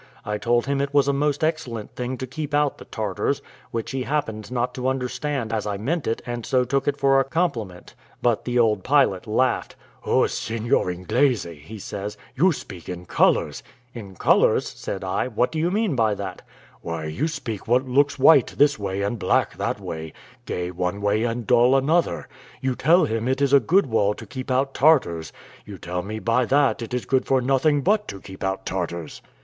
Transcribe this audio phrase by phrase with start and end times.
[0.25, 3.91] I told him it was a most excellent thing to keep out the Tartars; which
[3.91, 7.23] he happened not to understand as I meant it and so took it for a
[7.23, 9.75] compliment; but the old pilot laughed!
[10.03, 11.45] "Oh, Seignior Inglese,"
[11.83, 13.61] says he, "you speak in colours."
[13.93, 16.41] "In colours!" said I; "what do you mean by that?"
[16.81, 20.13] "Why, you speak what looks white this way and black that way
[20.47, 22.27] gay one way and dull another.
[22.59, 25.31] You tell him it is a good wall to keep out Tartars;
[25.63, 29.21] you tell me by that it is good for nothing but to keep out Tartars.